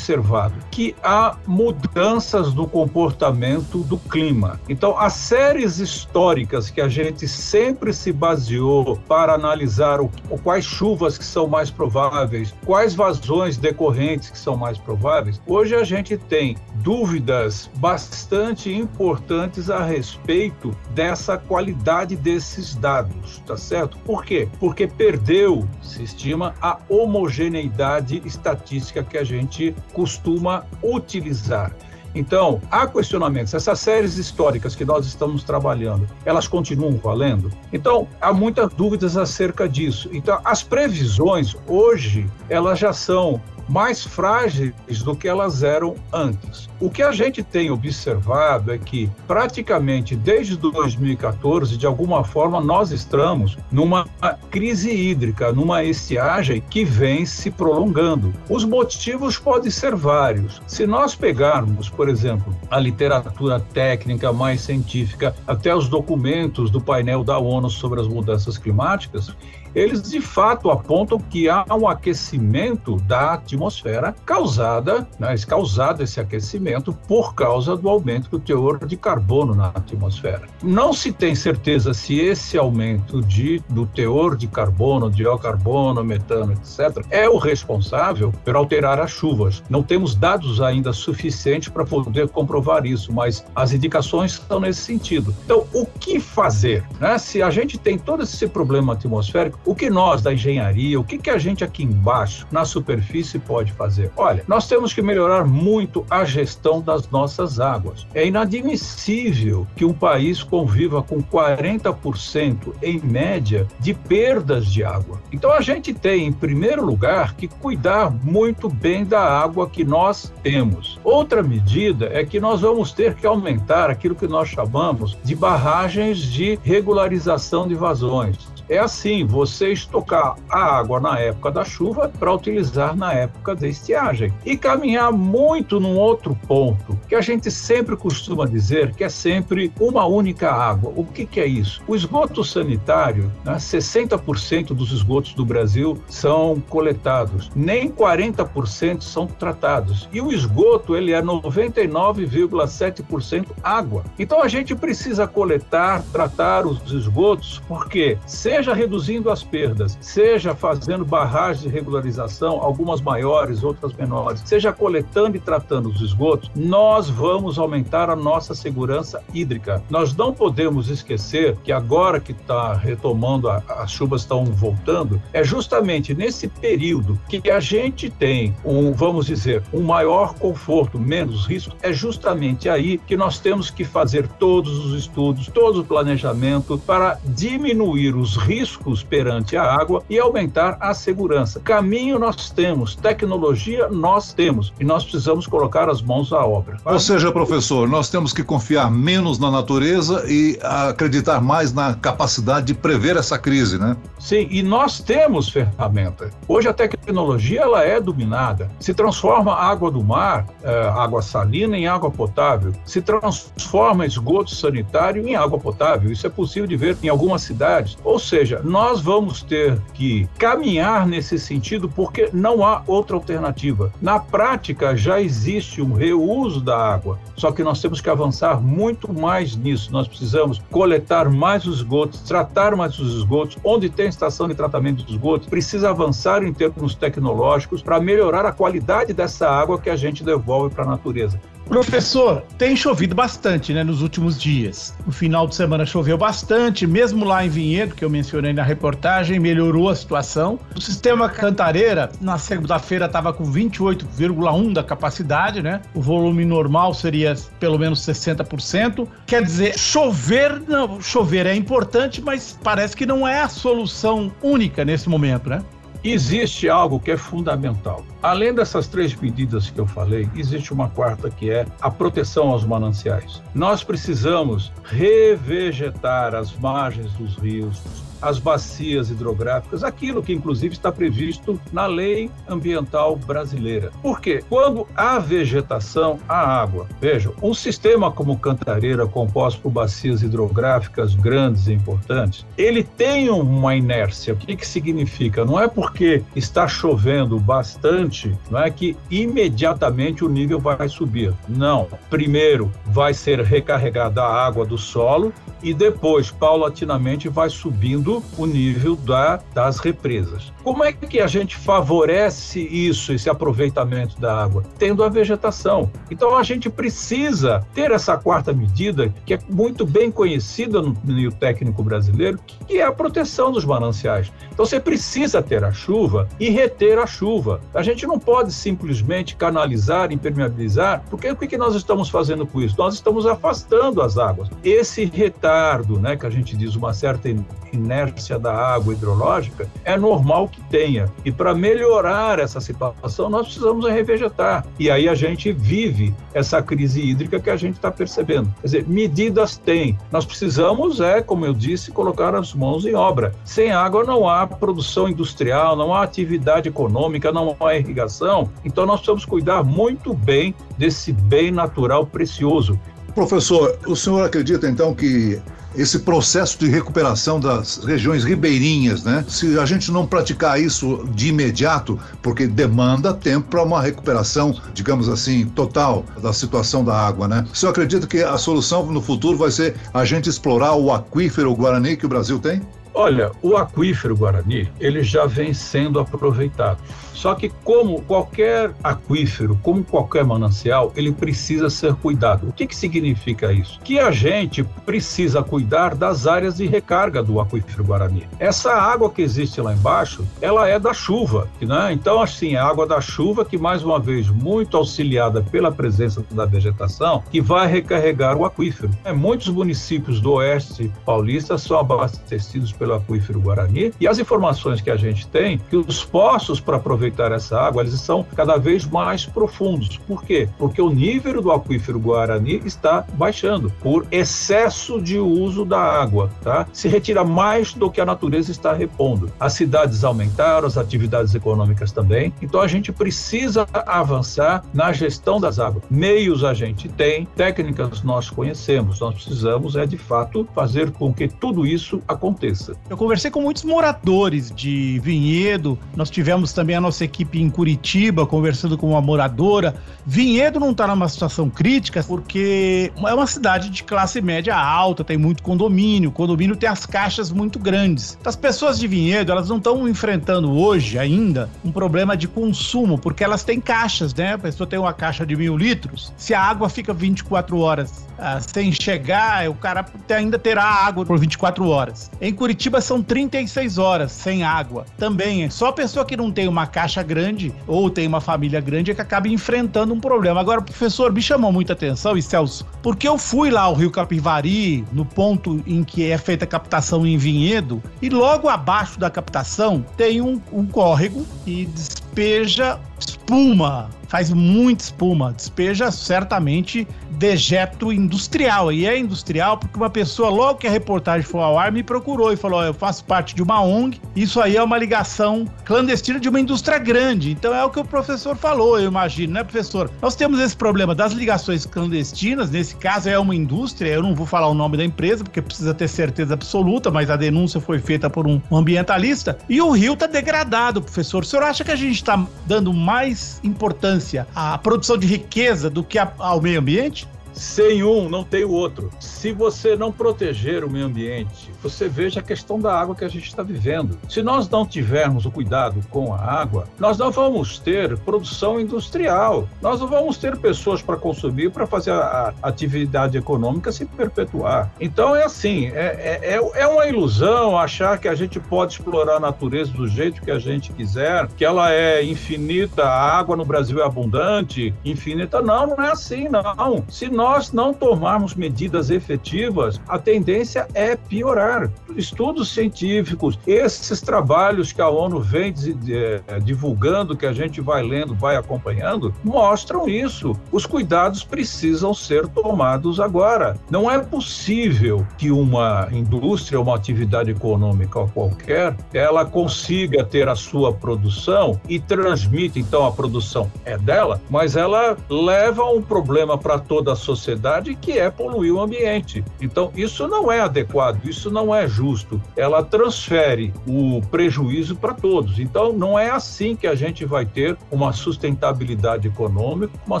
Que 0.70 0.94
há 1.02 1.36
mudanças 1.46 2.54
no 2.54 2.66
comportamento 2.66 3.78
do 3.78 3.98
clima. 3.98 4.60
Então, 4.68 4.98
as 4.98 5.12
séries 5.14 5.78
históricas 5.78 6.70
que 6.70 6.80
a 6.80 6.88
gente 6.88 7.26
sempre 7.28 7.92
se 7.92 8.12
baseou 8.12 8.96
para 9.08 9.34
analisar 9.34 10.00
o, 10.00 10.10
quais 10.42 10.64
chuvas 10.64 11.18
que 11.18 11.24
são 11.24 11.46
mais 11.46 11.70
prováveis, 11.70 12.54
quais 12.64 12.94
vazões 12.94 13.56
decorrentes 13.56 14.30
que 14.30 14.38
são 14.38 14.56
mais 14.56 14.78
prováveis, 14.78 15.40
hoje 15.46 15.74
a 15.74 15.84
gente 15.84 16.16
tem 16.16 16.56
dúvidas 16.76 17.70
bastante 17.76 18.72
importantes 18.72 19.70
a 19.70 19.84
respeito 19.84 20.76
dessa 20.90 21.36
qualidade 21.36 22.16
desses 22.16 22.74
dados, 22.74 23.42
tá 23.46 23.56
certo? 23.56 23.98
Por 23.98 24.24
quê? 24.24 24.48
Porque 24.58 24.86
perdeu, 24.86 25.66
se 25.82 26.02
estima, 26.02 26.54
a 26.60 26.78
homogeneidade 26.88 28.22
estatística 28.24 29.02
que 29.02 29.18
a 29.18 29.24
gente 29.24 29.74
costuma 29.92 30.64
utilizar. 30.82 31.72
Então, 32.14 32.60
há 32.70 32.86
questionamentos. 32.86 33.52
Essas 33.54 33.80
séries 33.80 34.16
históricas 34.16 34.76
que 34.76 34.84
nós 34.84 35.04
estamos 35.04 35.42
trabalhando, 35.42 36.08
elas 36.24 36.46
continuam 36.46 36.96
valendo? 36.96 37.50
Então, 37.72 38.06
há 38.20 38.32
muitas 38.32 38.72
dúvidas 38.72 39.16
acerca 39.16 39.68
disso. 39.68 40.08
Então, 40.12 40.38
as 40.44 40.62
previsões 40.62 41.56
hoje, 41.66 42.30
elas 42.48 42.78
já 42.78 42.92
são 42.92 43.40
mais 43.68 44.04
frágeis 44.04 44.74
do 45.04 45.14
que 45.16 45.28
elas 45.28 45.62
eram 45.62 45.94
antes. 46.12 46.68
O 46.80 46.90
que 46.90 47.02
a 47.02 47.12
gente 47.12 47.42
tem 47.42 47.70
observado 47.70 48.72
é 48.72 48.78
que, 48.78 49.10
praticamente 49.26 50.14
desde 50.14 50.56
2014, 50.56 51.76
de 51.76 51.86
alguma 51.86 52.24
forma, 52.24 52.60
nós 52.60 52.90
estamos 52.90 53.56
numa 53.70 54.06
crise 54.50 54.90
hídrica, 54.90 55.52
numa 55.52 55.82
estiagem 55.82 56.62
que 56.68 56.84
vem 56.84 57.24
se 57.24 57.50
prolongando. 57.50 58.34
Os 58.48 58.64
motivos 58.64 59.38
podem 59.38 59.70
ser 59.70 59.94
vários. 59.94 60.60
Se 60.66 60.86
nós 60.86 61.14
pegarmos, 61.14 61.88
por 61.88 62.08
exemplo, 62.08 62.54
a 62.70 62.78
literatura 62.78 63.60
técnica 63.60 64.32
mais 64.32 64.60
científica, 64.60 65.34
até 65.46 65.74
os 65.74 65.88
documentos 65.88 66.70
do 66.70 66.80
painel 66.80 67.24
da 67.24 67.38
ONU 67.38 67.70
sobre 67.70 68.00
as 68.00 68.08
mudanças 68.08 68.58
climáticas, 68.58 69.34
eles 69.74 70.02
de 70.02 70.20
fato 70.20 70.70
apontam 70.70 71.18
que 71.18 71.48
há 71.48 71.64
um 71.70 71.88
aquecimento 71.88 72.96
da 73.02 73.34
atmosfera 73.34 74.14
causada, 74.24 75.06
né, 75.18 75.34
causado 75.46 76.02
esse 76.02 76.20
aquecimento 76.20 76.92
por 76.92 77.34
causa 77.34 77.76
do 77.76 77.88
aumento 77.88 78.30
do 78.30 78.38
teor 78.38 78.86
de 78.86 78.96
carbono 78.96 79.54
na 79.54 79.68
atmosfera. 79.68 80.42
Não 80.62 80.92
se 80.92 81.12
tem 81.12 81.34
certeza 81.34 81.92
se 81.92 82.18
esse 82.18 82.56
aumento 82.56 83.20
de, 83.22 83.62
do 83.68 83.86
teor 83.86 84.36
de 84.36 84.46
carbono, 84.46 85.10
diocarbono, 85.10 86.04
metano, 86.04 86.52
etc., 86.52 87.04
é 87.10 87.28
o 87.28 87.36
responsável 87.36 88.32
por 88.44 88.56
alterar 88.56 89.00
as 89.00 89.10
chuvas. 89.10 89.62
Não 89.68 89.82
temos 89.82 90.14
dados 90.14 90.60
ainda 90.60 90.92
suficientes 90.92 91.68
para 91.68 91.84
poder 91.84 92.28
comprovar 92.28 92.86
isso, 92.86 93.12
mas 93.12 93.44
as 93.54 93.72
indicações 93.72 94.32
estão 94.32 94.60
nesse 94.60 94.80
sentido. 94.80 95.34
Então, 95.44 95.66
o 95.72 95.86
que 95.86 96.20
fazer? 96.20 96.84
Né? 97.00 97.18
Se 97.18 97.42
a 97.42 97.50
gente 97.50 97.78
tem 97.78 97.98
todo 97.98 98.22
esse 98.22 98.46
problema 98.46 98.92
atmosférico, 98.92 99.58
O 99.66 99.74
que 99.74 99.88
nós 99.88 100.20
da 100.20 100.34
engenharia, 100.34 101.00
o 101.00 101.04
que, 101.04 101.16
que 101.16 101.30
a 101.30 101.38
gente 101.38 101.64
aqui 101.64 101.82
embaixo, 101.82 102.46
na 102.52 102.66
superfície, 102.66 103.38
pode 103.38 103.72
fazer? 103.72 104.10
Olha, 104.14 104.44
nós 104.46 104.68
temos 104.68 104.92
que 104.92 105.00
melhorar 105.00 105.44
muito 105.44 106.04
a 106.10 106.22
gestão 106.24 106.82
das 106.82 107.08
nossas 107.08 107.58
águas. 107.58 108.06
É 108.12 108.26
inadmissível 108.26 109.66
que 109.74 109.84
um 109.84 109.94
país 109.94 110.42
conviva 110.42 111.02
com 111.02 111.22
40% 111.22 112.74
em 112.82 113.00
média 113.00 113.66
de 113.80 113.94
perdas 113.94 114.66
de 114.66 114.84
água. 114.84 115.20
Então 115.32 115.50
a 115.50 115.62
gente 115.62 115.94
tem, 115.94 116.26
em 116.26 116.32
primeiro 116.32 116.84
lugar, 116.84 117.34
que 117.34 117.48
cuidar 117.48 118.10
muito 118.10 118.68
bem 118.68 119.04
da 119.04 119.22
água 119.22 119.68
que 119.68 119.84
nós 119.84 120.30
temos. 120.42 121.00
Outra 121.02 121.42
medida 121.42 122.10
é 122.12 122.24
que 122.24 122.38
nós 122.38 122.60
vamos 122.60 122.92
ter 122.92 123.14
que 123.14 123.26
aumentar 123.26 123.88
aquilo 123.88 124.14
que 124.14 124.28
nós 124.28 124.48
chamamos 124.48 125.16
de 125.24 125.34
barragens 125.34 126.18
de 126.18 126.58
regularização 126.62 127.66
de 127.66 127.74
vazões 127.74 128.53
é 128.68 128.78
assim: 128.78 129.24
você 129.24 129.72
estocar 129.72 130.36
a 130.48 130.78
água 130.78 131.00
na 131.00 131.18
época 131.18 131.50
da 131.50 131.64
chuva 131.64 132.10
para 132.18 132.32
utilizar 132.32 132.96
na 132.96 133.12
época 133.12 133.54
da 133.54 133.68
estiagem. 133.68 134.32
E 134.44 134.56
caminhar 134.56 135.12
muito 135.12 135.78
num 135.80 135.96
outro 135.96 136.36
ponto, 136.46 136.98
que 137.08 137.14
a 137.14 137.20
gente 137.20 137.50
sempre 137.50 137.96
costuma 137.96 138.46
dizer 138.46 138.94
que 138.94 139.04
é 139.04 139.08
sempre 139.08 139.72
uma 139.78 140.06
única 140.06 140.50
água. 140.50 140.92
O 140.96 141.04
que, 141.04 141.26
que 141.26 141.40
é 141.40 141.46
isso? 141.46 141.82
O 141.86 141.94
esgoto 141.94 142.42
sanitário, 142.44 143.30
né, 143.44 143.56
60% 143.56 144.68
dos 144.68 144.92
esgotos 144.92 145.34
do 145.34 145.44
Brasil 145.44 145.98
são 146.08 146.62
coletados, 146.68 147.50
nem 147.54 147.90
40% 147.90 149.02
são 149.02 149.26
tratados. 149.26 150.08
E 150.12 150.20
o 150.20 150.32
esgoto, 150.32 150.96
ele 150.96 151.12
é 151.12 151.22
99,7% 151.22 153.46
água. 153.62 154.04
Então 154.18 154.42
a 154.42 154.48
gente 154.48 154.74
precisa 154.74 155.26
coletar, 155.26 156.02
tratar 156.12 156.66
os 156.66 156.92
esgotos, 156.92 157.62
porque 157.66 158.18
se 158.26 158.53
seja 158.54 158.72
reduzindo 158.72 159.30
as 159.30 159.42
perdas, 159.42 159.98
seja 160.00 160.54
fazendo 160.54 161.04
barragens 161.04 161.62
de 161.62 161.68
regularização, 161.68 162.62
algumas 162.62 163.00
maiores, 163.00 163.64
outras 163.64 163.92
menores, 163.94 164.42
seja 164.44 164.72
coletando 164.72 165.36
e 165.36 165.40
tratando 165.40 165.88
os 165.88 166.00
esgotos, 166.00 166.48
nós 166.54 167.10
vamos 167.10 167.58
aumentar 167.58 168.08
a 168.08 168.14
nossa 168.14 168.54
segurança 168.54 169.20
hídrica. 169.34 169.82
Nós 169.90 170.14
não 170.14 170.32
podemos 170.32 170.88
esquecer 170.88 171.56
que 171.64 171.72
agora 171.72 172.20
que 172.20 172.30
está 172.30 172.74
retomando, 172.74 173.50
a, 173.50 173.56
as 173.78 173.90
chuvas 173.90 174.20
estão 174.20 174.44
voltando, 174.44 175.20
é 175.32 175.42
justamente 175.42 176.14
nesse 176.14 176.46
período 176.46 177.18
que 177.28 177.50
a 177.50 177.58
gente 177.58 178.08
tem 178.08 178.54
um, 178.64 178.92
vamos 178.92 179.26
dizer, 179.26 179.64
um 179.72 179.82
maior 179.82 180.32
conforto, 180.34 180.96
menos 180.96 181.44
risco, 181.44 181.74
é 181.82 181.92
justamente 181.92 182.68
aí 182.68 182.98
que 182.98 183.16
nós 183.16 183.40
temos 183.40 183.68
que 183.68 183.82
fazer 183.82 184.28
todos 184.28 184.78
os 184.86 184.96
estudos, 184.96 185.48
todo 185.48 185.80
o 185.80 185.84
planejamento 185.84 186.78
para 186.78 187.18
diminuir 187.24 188.14
os 188.14 188.43
riscos 188.44 189.02
perante 189.02 189.56
a 189.56 189.62
água 189.62 190.02
e 190.08 190.18
aumentar 190.18 190.76
a 190.80 190.92
segurança. 190.94 191.60
Caminho 191.60 192.18
nós 192.18 192.50
temos, 192.50 192.94
tecnologia 192.94 193.88
nós 193.88 194.32
temos 194.32 194.72
e 194.78 194.84
nós 194.84 195.02
precisamos 195.02 195.46
colocar 195.46 195.88
as 195.88 196.02
mãos 196.02 196.32
à 196.32 196.44
obra. 196.44 196.76
Ou 196.84 197.00
seja, 197.00 197.32
professor, 197.32 197.88
nós 197.88 198.10
temos 198.10 198.32
que 198.32 198.42
confiar 198.42 198.90
menos 198.90 199.38
na 199.38 199.50
natureza 199.50 200.24
e 200.28 200.58
acreditar 200.62 201.40
mais 201.40 201.72
na 201.72 201.94
capacidade 201.94 202.66
de 202.66 202.74
prever 202.74 203.16
essa 203.16 203.38
crise, 203.38 203.78
né? 203.78 203.96
Sim, 204.18 204.46
e 204.50 204.62
nós 204.62 205.00
temos 205.00 205.48
ferramenta. 205.48 206.30
Hoje 206.46 206.68
a 206.68 206.72
tecnologia 206.72 207.62
ela 207.62 207.82
é 207.82 208.00
dominada. 208.00 208.70
Se 208.78 208.92
transforma 208.94 209.52
a 209.52 209.70
água 209.70 209.90
do 209.90 210.02
mar, 210.02 210.46
eh, 210.62 210.92
água 210.94 211.22
salina, 211.22 211.76
em 211.76 211.86
água 211.86 212.10
potável. 212.10 212.72
Se 212.84 213.00
transforma 213.00 214.06
esgoto 214.06 214.54
sanitário 214.54 215.26
em 215.26 215.34
água 215.34 215.58
potável. 215.58 216.10
Isso 216.10 216.26
é 216.26 216.30
possível 216.30 216.68
de 216.68 216.76
ver 216.76 216.96
em 217.02 217.08
algumas 217.08 217.42
cidades. 217.42 217.96
Ou 218.04 218.18
seja, 218.18 218.33
seja, 218.34 218.60
nós 218.64 219.00
vamos 219.00 219.44
ter 219.44 219.80
que 219.92 220.28
caminhar 220.36 221.06
nesse 221.06 221.38
sentido 221.38 221.88
porque 221.88 222.30
não 222.32 222.64
há 222.64 222.82
outra 222.84 223.14
alternativa. 223.14 223.92
Na 224.02 224.18
prática, 224.18 224.96
já 224.96 225.20
existe 225.20 225.80
um 225.80 225.92
reuso 225.92 226.60
da 226.60 226.76
água, 226.76 227.16
só 227.36 227.52
que 227.52 227.62
nós 227.62 227.80
temos 227.80 228.00
que 228.00 228.10
avançar 228.10 228.60
muito 228.60 229.12
mais 229.12 229.54
nisso. 229.54 229.92
Nós 229.92 230.08
precisamos 230.08 230.60
coletar 230.68 231.30
mais 231.30 231.64
os 231.64 231.76
esgotos, 231.76 232.22
tratar 232.22 232.74
mais 232.74 232.98
os 232.98 233.18
esgotos. 233.18 233.56
Onde 233.62 233.88
tem 233.88 234.08
estação 234.08 234.48
de 234.48 234.54
tratamento 234.56 235.04
dos 235.04 235.14
esgotos, 235.14 235.46
precisa 235.46 235.90
avançar 235.90 236.42
em 236.42 236.52
termos 236.52 236.96
tecnológicos 236.96 237.82
para 237.82 238.00
melhorar 238.00 238.44
a 238.44 238.50
qualidade 238.50 239.12
dessa 239.12 239.48
água 239.48 239.78
que 239.78 239.88
a 239.88 239.94
gente 239.94 240.24
devolve 240.24 240.74
para 240.74 240.82
a 240.82 240.88
natureza. 240.88 241.40
Professor, 241.66 242.42
tem 242.58 242.76
chovido 242.76 243.14
bastante, 243.14 243.72
né, 243.72 243.82
nos 243.82 244.02
últimos 244.02 244.40
dias. 244.40 244.94
No 245.06 245.12
final 245.12 245.46
de 245.46 245.54
semana 245.54 245.86
choveu 245.86 246.16
bastante, 246.16 246.86
mesmo 246.86 247.24
lá 247.24 247.44
em 247.44 247.48
Vinhedo, 247.48 247.94
que 247.94 248.04
eu 248.04 248.10
mencionei 248.10 248.52
na 248.52 248.62
reportagem, 248.62 249.40
melhorou 249.40 249.88
a 249.88 249.96
situação. 249.96 250.58
O 250.76 250.80
sistema 250.80 251.28
Cantareira, 251.28 252.10
na 252.20 252.38
segunda-feira, 252.38 253.06
estava 253.06 253.32
com 253.32 253.44
28,1% 253.44 254.72
da 254.72 254.84
capacidade, 254.84 255.62
né? 255.62 255.80
O 255.94 256.00
volume 256.00 256.44
normal 256.44 256.92
seria 256.92 257.34
pelo 257.58 257.78
menos 257.78 258.00
60%. 258.00 259.08
Quer 259.26 259.42
dizer, 259.42 259.78
chover, 259.78 260.62
não, 260.68 261.00
chover 261.00 261.46
é 261.46 261.54
importante, 261.54 262.20
mas 262.20 262.58
parece 262.62 262.96
que 262.96 263.06
não 263.06 263.26
é 263.26 263.40
a 263.40 263.48
solução 263.48 264.30
única 264.42 264.84
nesse 264.84 265.08
momento, 265.08 265.48
né? 265.48 265.62
Existe 266.04 266.68
algo 266.68 267.00
que 267.00 267.10
é 267.10 267.16
fundamental. 267.16 268.04
Além 268.22 268.52
dessas 268.52 268.86
três 268.86 269.14
medidas 269.14 269.70
que 269.70 269.80
eu 269.80 269.86
falei, 269.86 270.28
existe 270.36 270.70
uma 270.70 270.90
quarta 270.90 271.30
que 271.30 271.48
é 271.50 271.64
a 271.80 271.90
proteção 271.90 272.50
aos 272.50 272.62
mananciais. 272.62 273.42
Nós 273.54 273.82
precisamos 273.82 274.70
revegetar 274.84 276.34
as 276.34 276.54
margens 276.56 277.10
dos 277.14 277.36
rios, 277.36 277.80
as 278.24 278.38
bacias 278.38 279.10
hidrográficas, 279.10 279.84
aquilo 279.84 280.22
que 280.22 280.32
inclusive 280.32 280.74
está 280.74 280.90
previsto 280.90 281.60
na 281.70 281.86
lei 281.86 282.30
ambiental 282.48 283.16
brasileira. 283.16 283.92
Por 284.00 284.20
quê? 284.20 284.42
Quando 284.48 284.86
há 284.96 285.18
vegetação, 285.18 286.18
há 286.26 286.62
água. 286.62 286.88
Vejam, 287.00 287.34
um 287.42 287.52
sistema 287.52 288.10
como 288.10 288.38
Cantareira, 288.38 289.06
composto 289.06 289.60
por 289.60 289.70
bacias 289.70 290.22
hidrográficas 290.22 291.14
grandes 291.14 291.66
e 291.66 291.74
importantes, 291.74 292.46
ele 292.56 292.82
tem 292.82 293.28
uma 293.28 293.76
inércia. 293.76 294.32
O 294.32 294.36
que, 294.36 294.56
que 294.56 294.66
significa? 294.66 295.44
Não 295.44 295.60
é 295.60 295.68
porque 295.68 296.22
está 296.34 296.66
chovendo 296.66 297.38
bastante, 297.38 298.34
não 298.50 298.60
é 298.60 298.70
que 298.70 298.96
imediatamente 299.10 300.24
o 300.24 300.28
nível 300.28 300.58
vai 300.58 300.88
subir. 300.88 301.34
Não. 301.46 301.88
Primeiro 302.08 302.72
vai 302.86 303.12
ser 303.12 303.40
recarregada 303.40 304.22
a 304.22 304.46
água 304.46 304.64
do 304.64 304.78
solo 304.78 305.32
e 305.62 305.74
depois, 305.74 306.30
paulatinamente, 306.30 307.28
vai 307.28 307.50
subindo 307.50 308.13
o 308.36 308.46
nível 308.46 308.96
da, 308.96 309.40
das 309.54 309.78
represas. 309.78 310.52
Como 310.62 310.84
é 310.84 310.92
que 310.92 311.20
a 311.20 311.26
gente 311.26 311.56
favorece 311.56 312.60
isso, 312.60 313.12
esse 313.12 313.28
aproveitamento 313.28 314.20
da 314.20 314.42
água? 314.42 314.62
Tendo 314.78 315.04
a 315.04 315.08
vegetação. 315.08 315.90
Então 316.10 316.36
a 316.36 316.42
gente 316.42 316.68
precisa 316.70 317.66
ter 317.74 317.90
essa 317.90 318.16
quarta 318.16 318.52
medida, 318.52 319.12
que 319.24 319.34
é 319.34 319.38
muito 319.50 319.84
bem 319.84 320.10
conhecida 320.10 320.80
no 320.80 320.96
meio 321.04 321.32
técnico 321.32 321.82
brasileiro, 321.82 322.38
que 322.66 322.78
é 322.78 322.84
a 322.84 322.92
proteção 322.92 323.52
dos 323.52 323.64
mananciais. 323.64 324.32
Então 324.52 324.64
você 324.64 324.80
precisa 324.80 325.42
ter 325.42 325.64
a 325.64 325.72
chuva 325.72 326.28
e 326.38 326.50
reter 326.50 326.98
a 326.98 327.06
chuva. 327.06 327.60
A 327.74 327.82
gente 327.82 328.06
não 328.06 328.18
pode 328.18 328.52
simplesmente 328.52 329.36
canalizar, 329.36 330.12
impermeabilizar, 330.12 331.04
porque 331.10 331.30
o 331.30 331.36
que 331.36 331.58
nós 331.58 331.74
estamos 331.74 332.08
fazendo 332.08 332.46
com 332.46 332.60
isso? 332.60 332.74
Nós 332.78 332.94
estamos 332.94 333.26
afastando 333.26 334.00
as 334.00 334.18
águas. 334.18 334.48
Esse 334.62 335.04
retardo, 335.04 335.98
né, 335.98 336.16
que 336.16 336.26
a 336.26 336.30
gente 336.30 336.56
diz 336.56 336.74
uma 336.74 336.92
certa 336.92 337.28
inércia 337.74 338.38
da 338.38 338.52
água 338.52 338.92
hidrológica, 338.92 339.68
é 339.84 339.96
normal 339.96 340.48
que 340.48 340.60
tenha. 340.62 341.10
E 341.24 341.32
para 341.32 341.54
melhorar 341.54 342.38
essa 342.38 342.60
situação, 342.60 343.28
nós 343.28 343.46
precisamos 343.46 343.86
revegetar. 343.86 344.66
E 344.78 344.90
aí 344.90 345.08
a 345.08 345.14
gente 345.14 345.52
vive 345.52 346.14
essa 346.32 346.62
crise 346.62 347.00
hídrica 347.00 347.38
que 347.38 347.50
a 347.50 347.56
gente 347.56 347.74
está 347.74 347.90
percebendo. 347.90 348.52
Quer 348.60 348.66
dizer, 348.66 348.88
medidas 348.88 349.56
tem. 349.56 349.98
Nós 350.10 350.24
precisamos, 350.24 351.00
é, 351.00 351.20
como 351.20 351.44
eu 351.44 351.52
disse, 351.52 351.90
colocar 351.90 352.34
as 352.34 352.54
mãos 352.54 352.84
em 352.84 352.94
obra. 352.94 353.32
Sem 353.44 353.72
água 353.72 354.04
não 354.04 354.28
há 354.28 354.46
produção 354.46 355.08
industrial, 355.08 355.76
não 355.76 355.94
há 355.94 356.02
atividade 356.02 356.68
econômica, 356.68 357.32
não 357.32 357.56
há 357.60 357.76
irrigação. 357.76 358.50
Então 358.64 358.86
nós 358.86 358.96
precisamos 358.96 359.24
cuidar 359.24 359.62
muito 359.62 360.14
bem 360.14 360.54
desse 360.76 361.12
bem 361.12 361.50
natural 361.50 362.06
precioso. 362.06 362.78
Professor, 363.14 363.78
o 363.86 363.94
senhor 363.94 364.24
acredita 364.24 364.68
então 364.68 364.92
que 364.92 365.40
esse 365.76 366.00
processo 366.00 366.58
de 366.58 366.68
recuperação 366.68 367.40
das 367.40 367.78
regiões 367.84 368.24
ribeirinhas, 368.24 369.04
né? 369.04 369.24
Se 369.28 369.58
a 369.58 369.66
gente 369.66 369.90
não 369.90 370.06
praticar 370.06 370.60
isso 370.60 371.04
de 371.14 371.28
imediato, 371.28 371.98
porque 372.22 372.46
demanda 372.46 373.12
tempo 373.12 373.48
para 373.48 373.62
uma 373.62 373.80
recuperação, 373.80 374.54
digamos 374.72 375.08
assim, 375.08 375.46
total 375.46 376.04
da 376.22 376.32
situação 376.32 376.84
da 376.84 376.94
água, 376.94 377.26
né? 377.26 377.44
Senhor 377.52 377.70
acredita 377.70 378.06
que 378.06 378.22
a 378.22 378.36
solução 378.38 378.86
no 378.86 379.00
futuro 379.00 379.38
vai 379.38 379.50
ser 379.50 379.74
a 379.92 380.04
gente 380.04 380.28
explorar 380.28 380.74
o 380.74 380.92
aquífero 380.92 381.54
Guarani 381.54 381.96
que 381.96 382.06
o 382.06 382.08
Brasil 382.08 382.38
tem? 382.38 382.62
Olha, 382.94 383.32
o 383.42 383.56
aquífero 383.56 384.16
Guarani, 384.16 384.70
ele 384.78 385.02
já 385.02 385.26
vem 385.26 385.52
sendo 385.52 385.98
aproveitado. 385.98 386.78
Só 387.24 387.34
que, 387.34 387.48
como 387.48 388.02
qualquer 388.02 388.74
aquífero, 388.82 389.58
como 389.62 389.82
qualquer 389.82 390.24
manancial, 390.24 390.92
ele 390.94 391.10
precisa 391.10 391.70
ser 391.70 391.94
cuidado. 391.94 392.48
O 392.48 392.52
que, 392.52 392.66
que 392.66 392.76
significa 392.76 393.52
isso? 393.52 393.80
Que 393.82 393.98
a 393.98 394.10
gente 394.10 394.62
precisa 394.84 395.42
cuidar 395.42 395.94
das 395.94 396.26
áreas 396.26 396.56
de 396.56 396.66
recarga 396.66 397.22
do 397.22 397.40
aquífero 397.40 397.84
Guarani. 397.84 398.28
Essa 398.38 398.74
água 398.74 399.08
que 399.08 399.22
existe 399.22 399.60
lá 399.60 399.72
embaixo, 399.72 400.22
ela 400.42 400.68
é 400.68 400.78
da 400.78 400.92
chuva, 400.92 401.48
né? 401.62 401.92
Então, 401.92 402.20
assim, 402.20 402.56
a 402.56 402.66
água 402.66 402.86
da 402.86 403.00
chuva 403.00 403.44
que, 403.44 403.56
mais 403.56 403.82
uma 403.82 403.98
vez, 403.98 404.28
muito 404.28 404.76
auxiliada 404.76 405.40
pela 405.40 405.72
presença 405.72 406.22
da 406.30 406.44
vegetação, 406.44 407.22
que 407.30 407.40
vai 407.40 407.66
recarregar 407.66 408.36
o 408.36 408.44
aquífero. 408.44 408.90
É, 409.04 409.12
muitos 409.12 409.48
municípios 409.48 410.20
do 410.20 410.32
oeste 410.32 410.92
paulista 411.06 411.56
são 411.56 411.78
abastecidos 411.78 412.72
pelo 412.84 412.94
aquífero 412.94 413.40
Guarani 413.40 413.92
e 413.98 414.06
as 414.06 414.18
informações 414.18 414.82
que 414.82 414.90
a 414.90 414.96
gente 414.96 415.26
tem 415.26 415.58
que 415.70 415.76
os 415.76 416.04
poços 416.04 416.60
para 416.60 416.76
aproveitar 416.76 417.32
essa 417.32 417.58
água 417.58 417.82
eles 417.82 417.98
são 417.98 418.24
cada 418.36 418.58
vez 418.58 418.84
mais 418.84 419.24
profundos. 419.24 419.96
Por 420.06 420.22
quê? 420.22 420.48
Porque 420.58 420.82
o 420.82 420.90
nível 420.90 421.40
do 421.40 421.50
aquífero 421.50 421.98
Guarani 421.98 422.60
está 422.66 423.06
baixando 423.14 423.72
por 423.80 424.06
excesso 424.10 425.00
de 425.00 425.18
uso 425.18 425.64
da 425.64 425.80
água, 425.80 426.30
tá? 426.42 426.66
Se 426.72 426.86
retira 426.88 427.24
mais 427.24 427.72
do 427.72 427.90
que 427.90 428.00
a 428.02 428.04
natureza 428.04 428.50
está 428.50 428.74
repondo. 428.74 429.32
As 429.40 429.54
cidades 429.54 430.04
aumentaram, 430.04 430.66
as 430.66 430.76
atividades 430.76 431.34
econômicas 431.34 431.90
também. 431.90 432.34
Então 432.42 432.60
a 432.60 432.66
gente 432.66 432.92
precisa 432.92 433.66
avançar 433.72 434.62
na 434.74 434.92
gestão 434.92 435.40
das 435.40 435.58
águas. 435.58 435.84
Meios 435.90 436.44
a 436.44 436.52
gente 436.52 436.86
tem, 436.88 437.26
técnicas 437.34 438.02
nós 438.02 438.28
conhecemos. 438.28 439.00
Nós 439.00 439.14
precisamos 439.14 439.74
é 439.74 439.86
de 439.86 439.96
fato 439.96 440.46
fazer 440.54 440.90
com 440.90 441.14
que 441.14 441.28
tudo 441.28 441.64
isso 441.64 442.02
aconteça. 442.06 442.73
Eu 442.88 442.96
conversei 442.96 443.30
com 443.30 443.40
muitos 443.40 443.64
moradores 443.64 444.50
de 444.50 445.00
Vinhedo. 445.00 445.78
Nós 445.96 446.10
tivemos 446.10 446.52
também 446.52 446.76
a 446.76 446.80
nossa 446.80 447.04
equipe 447.04 447.40
em 447.40 447.50
Curitiba 447.50 448.26
conversando 448.26 448.76
com 448.76 448.90
uma 448.90 449.00
moradora. 449.00 449.74
Vinhedo 450.06 450.60
não 450.60 450.70
está 450.70 450.86
numa 450.86 451.08
situação 451.08 451.48
crítica 451.48 452.02
porque 452.02 452.92
é 452.96 453.14
uma 453.14 453.26
cidade 453.26 453.70
de 453.70 453.82
classe 453.82 454.20
média 454.20 454.56
alta, 454.56 455.02
tem 455.02 455.16
muito 455.16 455.42
condomínio. 455.42 456.10
Condomínio 456.10 456.56
tem 456.56 456.68
as 456.68 456.84
caixas 456.86 457.30
muito 457.30 457.58
grandes. 457.58 458.18
As 458.24 458.36
pessoas 458.36 458.78
de 458.78 458.86
Vinhedo, 458.86 459.32
elas 459.32 459.48
não 459.48 459.56
estão 459.58 459.88
enfrentando 459.88 460.52
hoje 460.52 460.98
ainda 460.98 461.48
um 461.64 461.72
problema 461.72 462.16
de 462.16 462.28
consumo, 462.28 462.98
porque 462.98 463.24
elas 463.24 463.44
têm 463.44 463.60
caixas, 463.60 464.14
né? 464.14 464.34
A 464.34 464.38
pessoa 464.38 464.66
tem 464.66 464.78
uma 464.78 464.92
caixa 464.92 465.24
de 465.24 465.34
mil 465.36 465.56
litros. 465.56 466.12
Se 466.16 466.34
a 466.34 466.40
água 466.40 466.68
fica 466.68 466.92
24 466.92 467.58
horas 467.58 468.06
ah, 468.18 468.40
sem 468.40 468.72
chegar, 468.72 469.48
o 469.48 469.54
cara 469.54 469.84
ainda 470.10 470.38
terá 470.38 470.64
água 470.64 471.04
por 471.04 471.18
24 471.18 471.68
horas. 471.68 472.10
Em 472.20 472.32
Curitiba 472.32 472.63
são 472.80 473.02
36 473.02 473.78
horas 473.78 474.12
sem 474.12 474.42
água. 474.42 474.86
Também, 474.98 475.48
só 475.50 475.68
a 475.68 475.72
pessoa 475.72 476.04
que 476.04 476.16
não 476.16 476.30
tem 476.30 476.48
uma 476.48 476.66
caixa 476.66 477.02
grande 477.02 477.52
ou 477.66 477.90
tem 477.90 478.06
uma 478.06 478.20
família 478.20 478.60
grande 478.60 478.90
é 478.90 478.94
que 478.94 479.00
acaba 479.00 479.28
enfrentando 479.28 479.94
um 479.94 480.00
problema. 480.00 480.40
Agora, 480.40 480.60
professor, 480.60 481.12
me 481.12 481.22
chamou 481.22 481.52
muita 481.52 481.72
atenção, 481.72 482.16
e 482.16 482.22
Celso, 482.22 482.66
porque 482.82 483.06
eu 483.06 483.18
fui 483.18 483.50
lá 483.50 483.62
ao 483.62 483.74
Rio 483.74 483.90
Capivari, 483.90 484.84
no 484.92 485.04
ponto 485.04 485.62
em 485.66 485.82
que 485.82 486.10
é 486.10 486.18
feita 486.18 486.44
a 486.44 486.48
captação 486.48 487.06
em 487.06 487.16
vinhedo, 487.16 487.82
e 488.00 488.08
logo 488.08 488.48
abaixo 488.48 488.98
da 488.98 489.10
captação 489.10 489.84
tem 489.96 490.20
um, 490.20 490.40
um 490.52 490.66
córrego 490.66 491.26
e 491.46 491.66
despeja 491.66 492.78
espuma 492.98 493.90
faz 494.14 494.32
muita 494.32 494.84
espuma, 494.84 495.32
despeja 495.32 495.90
certamente 495.90 496.86
dejeto 497.10 497.92
industrial. 497.92 498.70
E 498.70 498.86
é 498.86 498.96
industrial 498.96 499.58
porque 499.58 499.76
uma 499.76 499.90
pessoa, 499.90 500.28
logo 500.28 500.60
que 500.60 500.68
a 500.68 500.70
reportagem 500.70 501.26
foi 501.26 501.40
ao 501.40 501.58
ar, 501.58 501.72
me 501.72 501.82
procurou 501.82 502.32
e 502.32 502.36
falou: 502.36 502.62
Eu 502.62 502.72
faço 502.72 503.04
parte 503.04 503.34
de 503.34 503.42
uma 503.42 503.60
ONG, 503.60 504.00
isso 504.14 504.40
aí 504.40 504.56
é 504.56 504.62
uma 504.62 504.78
ligação 504.78 505.46
clandestina 505.64 506.20
de 506.20 506.28
uma 506.28 506.38
indústria 506.38 506.78
grande. 506.78 507.32
Então 507.32 507.52
é 507.52 507.64
o 507.64 507.70
que 507.70 507.80
o 507.80 507.84
professor 507.84 508.36
falou, 508.36 508.78
eu 508.78 508.86
imagino, 508.86 509.32
né, 509.32 509.42
professor? 509.42 509.90
Nós 510.00 510.14
temos 510.14 510.38
esse 510.38 510.56
problema 510.56 510.94
das 510.94 511.12
ligações 511.12 511.66
clandestinas, 511.66 512.50
nesse 512.50 512.76
caso 512.76 513.08
é 513.08 513.18
uma 513.18 513.34
indústria, 513.34 513.90
eu 513.90 514.02
não 514.02 514.14
vou 514.14 514.26
falar 514.26 514.46
o 514.46 514.54
nome 514.54 514.76
da 514.76 514.84
empresa 514.84 515.24
porque 515.24 515.42
precisa 515.42 515.74
ter 515.74 515.88
certeza 515.88 516.34
absoluta, 516.34 516.88
mas 516.88 517.10
a 517.10 517.16
denúncia 517.16 517.60
foi 517.60 517.80
feita 517.80 518.08
por 518.08 518.28
um 518.28 518.40
ambientalista. 518.52 519.36
E 519.48 519.60
o 519.60 519.72
rio 519.72 519.94
está 519.94 520.06
degradado, 520.06 520.80
professor. 520.80 521.24
O 521.24 521.26
senhor 521.26 521.42
acha 521.42 521.64
que 521.64 521.72
a 521.72 521.76
gente 521.76 521.96
está 521.96 522.24
dando 522.46 522.72
mais 522.72 523.40
importância 523.42 524.03
à 524.34 524.58
produção 524.58 524.96
de 524.96 525.06
riqueza 525.06 525.68
do 525.70 525.82
que 525.82 525.98
ao 525.98 526.40
meio 526.40 526.60
ambiente? 526.60 527.06
Sem 527.34 527.82
um, 527.82 528.08
não 528.08 528.24
tem 528.24 528.44
o 528.44 528.50
outro. 528.50 528.90
Se 529.00 529.32
você 529.32 529.76
não 529.76 529.92
proteger 529.92 530.64
o 530.64 530.70
meio 530.70 530.86
ambiente, 530.86 531.50
você 531.62 531.88
veja 531.88 532.20
a 532.20 532.22
questão 532.22 532.60
da 532.60 532.72
água 532.72 532.94
que 532.94 533.04
a 533.04 533.08
gente 533.08 533.26
está 533.26 533.42
vivendo. 533.42 533.98
Se 534.08 534.22
nós 534.22 534.48
não 534.48 534.64
tivermos 534.64 535.26
o 535.26 535.30
cuidado 535.30 535.80
com 535.90 536.14
a 536.14 536.18
água, 536.18 536.64
nós 536.78 536.96
não 536.96 537.10
vamos 537.10 537.58
ter 537.58 537.98
produção 537.98 538.60
industrial, 538.60 539.48
nós 539.60 539.80
não 539.80 539.88
vamos 539.88 540.16
ter 540.16 540.36
pessoas 540.36 540.80
para 540.80 540.96
consumir, 540.96 541.50
para 541.50 541.66
fazer 541.66 541.90
a, 541.90 542.32
atividade 542.42 543.18
econômica 543.18 543.72
se 543.72 543.84
perpetuar. 543.84 544.70
Então 544.80 545.16
é 545.16 545.24
assim, 545.24 545.66
é, 545.66 546.20
é, 546.22 546.34
é, 546.34 546.62
é 546.62 546.66
uma 546.66 546.86
ilusão 546.86 547.58
achar 547.58 547.98
que 547.98 548.08
a 548.08 548.14
gente 548.14 548.38
pode 548.38 548.74
explorar 548.74 549.16
a 549.16 549.20
natureza 549.20 549.72
do 549.72 549.88
jeito 549.88 550.22
que 550.22 550.30
a 550.30 550.38
gente 550.38 550.72
quiser, 550.72 551.26
que 551.28 551.44
ela 551.44 551.72
é 551.72 552.04
infinita, 552.04 552.84
a 552.84 553.18
água 553.18 553.36
no 553.36 553.44
Brasil 553.44 553.80
é 553.80 553.84
abundante, 553.84 554.74
infinita. 554.84 555.42
Não, 555.42 555.66
não 555.66 555.82
é 555.82 555.90
assim, 555.90 556.28
não. 556.28 556.84
Se 556.88 557.08
nós 557.08 557.23
nós 557.24 557.52
não 557.52 557.72
tomarmos 557.72 558.34
medidas 558.34 558.90
efetivas, 558.90 559.80
a 559.88 559.98
tendência 559.98 560.68
é 560.74 560.94
piorar. 560.94 561.72
Estudos 561.96 562.52
científicos, 562.52 563.38
esses 563.46 564.02
trabalhos 564.02 564.72
que 564.72 564.82
a 564.82 564.90
ONU 564.90 565.20
vem 565.20 565.54
é, 565.88 566.38
divulgando, 566.40 567.16
que 567.16 567.24
a 567.24 567.32
gente 567.32 567.62
vai 567.62 567.82
lendo, 567.82 568.14
vai 568.14 568.36
acompanhando, 568.36 569.14
mostram 569.24 569.88
isso. 569.88 570.38
Os 570.52 570.66
cuidados 570.66 571.24
precisam 571.24 571.94
ser 571.94 572.28
tomados 572.28 573.00
agora. 573.00 573.56
Não 573.70 573.90
é 573.90 573.98
possível 574.00 575.06
que 575.16 575.30
uma 575.30 575.88
indústria, 575.92 576.60
uma 576.60 576.76
atividade 576.76 577.30
econômica 577.30 578.06
qualquer, 578.08 578.76
ela 578.92 579.24
consiga 579.24 580.04
ter 580.04 580.28
a 580.28 580.34
sua 580.34 580.74
produção 580.74 581.58
e 581.70 581.80
transmite, 581.80 582.60
então 582.60 582.84
a 582.84 582.92
produção 582.92 583.50
é 583.64 583.78
dela, 583.78 584.20
mas 584.28 584.56
ela 584.56 584.94
leva 585.08 585.64
um 585.64 585.80
problema 585.80 586.36
para 586.36 586.58
toda 586.58 586.92
a 586.92 586.96
sociedade 586.96 587.13
sociedade 587.14 587.74
que 587.74 587.92
é 587.98 588.10
poluir 588.10 588.52
o 588.54 588.60
ambiente. 588.60 589.24
Então, 589.40 589.70
isso 589.74 590.06
não 590.08 590.30
é 590.30 590.40
adequado, 590.40 591.04
isso 591.04 591.30
não 591.30 591.54
é 591.54 591.68
justo. 591.68 592.20
Ela 592.36 592.62
transfere 592.62 593.52
o 593.66 594.00
prejuízo 594.10 594.76
para 594.76 594.94
todos. 594.94 595.38
Então, 595.38 595.72
não 595.72 595.98
é 595.98 596.10
assim 596.10 596.56
que 596.56 596.66
a 596.66 596.74
gente 596.74 597.04
vai 597.04 597.24
ter 597.24 597.56
uma 597.70 597.92
sustentabilidade 597.92 599.08
econômica, 599.08 599.72
uma 599.86 600.00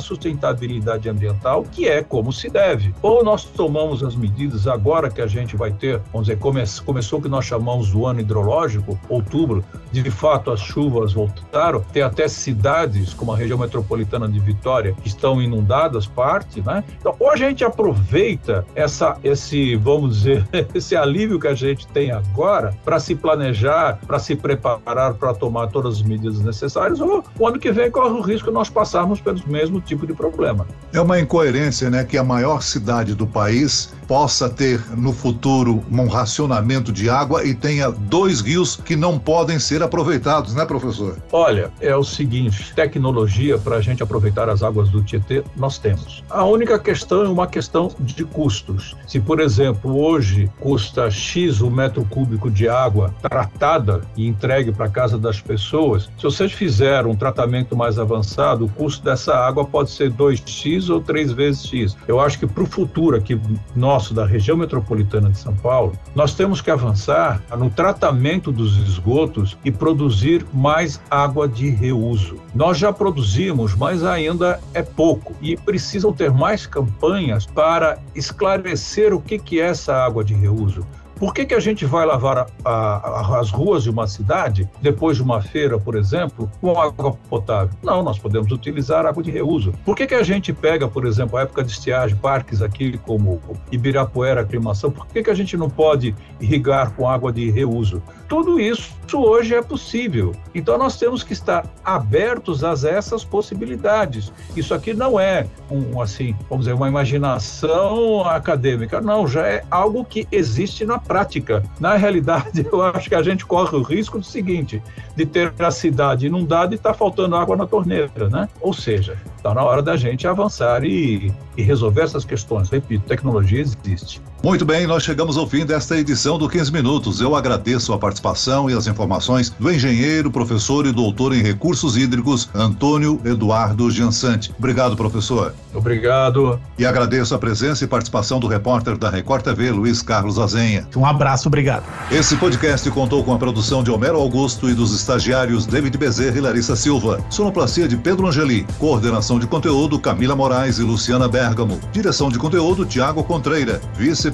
sustentabilidade 0.00 1.08
ambiental, 1.08 1.62
que 1.62 1.88
é 1.88 2.02
como 2.02 2.32
se 2.32 2.48
deve. 2.48 2.94
Ou 3.02 3.24
nós 3.24 3.44
tomamos 3.44 4.02
as 4.02 4.14
medidas 4.14 4.66
agora 4.66 5.10
que 5.10 5.20
a 5.20 5.26
gente 5.26 5.56
vai 5.56 5.72
ter, 5.72 6.00
vamos 6.12 6.28
dizer, 6.28 6.38
come, 6.38 6.62
começou 6.84 7.18
o 7.18 7.22
que 7.22 7.28
nós 7.28 7.44
chamamos 7.44 7.90
do 7.90 8.06
ano 8.06 8.20
hidrológico, 8.20 8.98
outubro, 9.08 9.64
de 9.92 10.10
fato 10.10 10.50
as 10.50 10.60
chuvas 10.60 11.12
voltaram, 11.12 11.80
tem 11.92 12.02
até 12.02 12.26
cidades 12.28 13.14
como 13.14 13.32
a 13.32 13.36
região 13.36 13.58
metropolitana 13.58 14.28
de 14.28 14.38
Vitória 14.40 14.94
que 15.02 15.08
estão 15.08 15.40
inundadas 15.40 16.06
parte, 16.06 16.60
né? 16.60 16.84
Então, 17.04 17.14
ou 17.20 17.30
a 17.30 17.36
gente 17.36 17.62
aproveita 17.62 18.64
essa, 18.74 19.18
esse, 19.22 19.76
vamos 19.76 20.16
dizer, 20.16 20.48
esse 20.74 20.96
alívio 20.96 21.38
que 21.38 21.46
a 21.46 21.54
gente 21.54 21.86
tem 21.88 22.10
agora 22.10 22.74
para 22.82 22.98
se 22.98 23.14
planejar, 23.14 23.98
para 24.06 24.18
se 24.18 24.34
preparar 24.34 25.12
para 25.12 25.34
tomar 25.34 25.66
todas 25.66 25.96
as 25.96 26.02
medidas 26.02 26.40
necessárias, 26.40 27.02
ou 27.02 27.22
o 27.38 27.46
ano 27.46 27.58
que 27.58 27.70
vem 27.70 27.90
corre 27.90 28.08
o 28.08 28.22
risco 28.22 28.48
de 28.48 28.54
nós 28.54 28.70
passarmos 28.70 29.20
pelo 29.20 29.38
mesmo 29.46 29.82
tipo 29.82 30.06
de 30.06 30.14
problema. 30.14 30.66
É 30.94 31.00
uma 31.00 31.20
incoerência, 31.20 31.90
né, 31.90 32.04
que 32.04 32.16
a 32.16 32.24
maior 32.24 32.62
cidade 32.62 33.14
do 33.14 33.26
país 33.26 33.92
possa 34.06 34.48
ter 34.48 34.80
no 34.96 35.12
futuro 35.12 35.84
um 35.90 36.06
racionamento 36.06 36.92
de 36.92 37.08
água 37.08 37.44
e 37.44 37.54
tenha 37.54 37.90
dois 37.90 38.40
rios 38.40 38.76
que 38.76 38.96
não 38.96 39.18
podem 39.18 39.58
ser 39.58 39.82
aproveitados, 39.82 40.54
né, 40.54 40.64
professor? 40.64 41.16
Olha, 41.32 41.70
é 41.80 41.94
o 41.96 42.04
seguinte: 42.04 42.72
tecnologia 42.74 43.58
para 43.58 43.76
a 43.76 43.80
gente 43.80 44.02
aproveitar 44.02 44.48
as 44.48 44.62
águas 44.62 44.88
do 44.88 45.02
Tietê, 45.02 45.42
nós 45.56 45.78
temos. 45.78 46.22
A 46.30 46.44
única 46.44 46.78
questão 46.78 47.24
é 47.24 47.28
uma 47.28 47.46
questão 47.46 47.90
de 48.00 48.24
custos. 48.24 48.96
Se, 49.06 49.20
por 49.20 49.40
exemplo, 49.40 49.96
hoje 49.96 50.50
custa 50.60 51.10
X 51.10 51.60
o 51.60 51.70
metro 51.70 52.04
cúbico 52.04 52.50
de 52.50 52.68
água 52.68 53.14
tratada 53.22 54.02
e 54.16 54.26
entregue 54.26 54.72
para 54.72 54.88
casa 54.88 55.18
das 55.18 55.40
pessoas, 55.40 56.10
se 56.16 56.24
vocês 56.24 56.52
fizerem 56.52 57.10
um 57.10 57.16
tratamento 57.16 57.76
mais 57.76 57.98
avançado, 57.98 58.64
o 58.64 58.68
custo 58.68 59.04
dessa 59.04 59.34
água 59.34 59.64
pode 59.64 59.90
ser 59.90 60.10
2x 60.12 60.90
ou 60.90 61.00
3 61.00 61.32
vezes 61.32 61.66
X. 61.66 61.96
Eu 62.06 62.20
acho 62.20 62.38
que 62.38 62.46
para 62.46 62.62
o 62.62 62.66
futuro 62.66 63.16
aqui 63.16 63.40
nós 63.74 63.93
nosso 63.94 64.12
da 64.12 64.26
região 64.26 64.56
metropolitana 64.56 65.30
de 65.30 65.38
São 65.38 65.54
Paulo, 65.54 65.96
nós 66.16 66.34
temos 66.34 66.60
que 66.60 66.68
avançar 66.68 67.40
no 67.56 67.70
tratamento 67.70 68.50
dos 68.50 68.76
esgotos 68.76 69.56
e 69.64 69.70
produzir 69.70 70.44
mais 70.52 71.00
água 71.08 71.48
de 71.48 71.70
reuso. 71.70 72.38
Nós 72.52 72.76
já 72.76 72.92
produzimos, 72.92 73.76
mas 73.76 74.02
ainda 74.02 74.58
é 74.72 74.82
pouco 74.82 75.32
e 75.40 75.56
precisam 75.56 76.12
ter 76.12 76.32
mais 76.32 76.66
campanhas 76.66 77.46
para 77.46 78.00
esclarecer 78.16 79.14
o 79.14 79.20
que 79.20 79.60
é 79.60 79.64
essa 79.64 79.94
água 79.94 80.24
de 80.24 80.34
reuso 80.34 80.84
Por 81.16 81.32
que, 81.32 81.44
que 81.44 81.54
a 81.54 81.60
gente 81.60 81.84
vai 81.84 82.04
lavar 82.04 82.38
a, 82.38 82.46
a, 82.64 83.40
as 83.40 83.50
ruas 83.50 83.82
de 83.82 83.90
uma 83.90 84.06
cidade, 84.06 84.68
depois 84.80 85.16
de 85.16 85.22
uma 85.22 85.40
feira, 85.40 85.78
por 85.78 85.94
exemplo, 85.94 86.50
com 86.60 86.78
água 86.78 87.16
potável? 87.28 87.70
Não, 87.82 88.02
nós 88.02 88.18
podemos 88.18 88.50
utilizar 88.50 89.06
água 89.06 89.22
de 89.22 89.30
reuso. 89.30 89.72
Por 89.84 89.96
que, 89.96 90.06
que 90.06 90.14
a 90.14 90.22
gente 90.22 90.52
pega, 90.52 90.88
por 90.88 91.06
exemplo, 91.06 91.38
a 91.38 91.42
época 91.42 91.62
de 91.62 91.70
estiagem, 91.70 92.16
parques 92.16 92.62
aqui 92.62 92.98
como 92.98 93.40
Ibirapuera, 93.70 94.40
Aclimação, 94.40 94.90
por 94.90 95.06
que, 95.06 95.22
que 95.22 95.30
a 95.30 95.34
gente 95.34 95.56
não 95.56 95.70
pode 95.70 96.14
irrigar 96.40 96.92
com 96.92 97.08
água 97.08 97.32
de 97.32 97.50
reuso? 97.50 98.02
Tudo 98.28 98.58
isso 98.58 98.92
hoje 99.12 99.54
é 99.54 99.62
possível. 99.62 100.32
Então 100.54 100.76
nós 100.76 100.98
temos 100.98 101.22
que 101.22 101.32
estar 101.32 101.66
abertos 101.84 102.64
a 102.64 102.74
essas 102.88 103.24
possibilidades. 103.24 104.32
Isso 104.56 104.74
aqui 104.74 104.92
não 104.92 105.20
é 105.20 105.46
um 105.70 106.00
assim, 106.00 106.34
vamos 106.48 106.64
dizer, 106.64 106.74
uma 106.74 106.88
imaginação 106.88 108.26
acadêmica, 108.26 109.00
não, 109.00 109.28
já 109.28 109.46
é 109.46 109.64
algo 109.70 110.04
que 110.04 110.26
existe 110.32 110.84
na 110.84 110.98
prática. 111.06 111.62
Na 111.78 111.96
realidade, 111.96 112.66
eu 112.70 112.82
acho 112.82 113.08
que 113.08 113.14
a 113.14 113.22
gente 113.22 113.44
corre 113.46 113.76
o 113.76 113.82
risco 113.82 114.18
do 114.18 114.24
seguinte, 114.24 114.82
de 115.16 115.26
ter 115.26 115.52
a 115.58 115.70
cidade 115.70 116.26
inundada 116.26 116.74
e 116.74 116.76
estar 116.76 116.92
tá 116.92 116.98
faltando 116.98 117.36
água 117.36 117.56
na 117.56 117.66
torneira, 117.66 118.28
né? 118.28 118.48
Ou 118.60 118.72
seja, 118.72 119.16
está 119.36 119.54
na 119.54 119.62
hora 119.62 119.82
da 119.82 119.96
gente 119.96 120.26
avançar 120.26 120.84
e, 120.84 121.32
e 121.56 121.62
resolver 121.62 122.02
essas 122.02 122.24
questões. 122.24 122.68
Repito, 122.68 123.04
tecnologia 123.06 123.60
existe. 123.60 124.20
Muito 124.44 124.62
bem, 124.62 124.86
nós 124.86 125.02
chegamos 125.02 125.38
ao 125.38 125.48
fim 125.48 125.64
desta 125.64 125.96
edição 125.96 126.36
do 126.36 126.46
15 126.46 126.70
Minutos. 126.70 127.18
Eu 127.18 127.34
agradeço 127.34 127.94
a 127.94 127.98
participação 127.98 128.68
e 128.68 128.74
as 128.74 128.86
informações 128.86 129.48
do 129.48 129.72
engenheiro, 129.72 130.30
professor 130.30 130.84
e 130.84 130.92
doutor 130.92 131.34
em 131.34 131.40
recursos 131.40 131.96
hídricos, 131.96 132.50
Antônio 132.54 133.18
Eduardo 133.24 133.90
Giansante. 133.90 134.52
Obrigado, 134.58 134.96
professor. 134.96 135.54
Obrigado. 135.72 136.60
E 136.78 136.84
agradeço 136.84 137.34
a 137.34 137.38
presença 137.38 137.84
e 137.84 137.88
participação 137.88 138.38
do 138.38 138.46
repórter 138.46 138.98
da 138.98 139.08
Record 139.08 139.42
TV, 139.42 139.70
Luiz 139.70 140.02
Carlos 140.02 140.38
Azenha. 140.38 140.86
Um 140.94 141.06
abraço, 141.06 141.48
obrigado. 141.48 141.84
Esse 142.12 142.36
podcast 142.36 142.88
contou 142.90 143.24
com 143.24 143.32
a 143.32 143.38
produção 143.38 143.82
de 143.82 143.90
Homero 143.90 144.20
Augusto 144.20 144.68
e 144.68 144.74
dos 144.74 144.94
estagiários 144.94 145.64
David 145.64 145.96
Bezerra 145.96 146.36
e 146.36 146.40
Larissa 146.42 146.76
Silva. 146.76 147.24
Sonoplastia 147.30 147.88
de 147.88 147.96
Pedro 147.96 148.26
Angeli. 148.26 148.66
Coordenação 148.78 149.38
de 149.38 149.46
conteúdo 149.46 149.98
Camila 149.98 150.36
Moraes 150.36 150.78
e 150.78 150.82
Luciana 150.82 151.28
Bergamo. 151.28 151.80
Direção 151.90 152.28
de 152.28 152.38
conteúdo 152.38 152.84
Tiago 152.84 153.24
Contreira. 153.24 153.80
Vice 153.96 154.33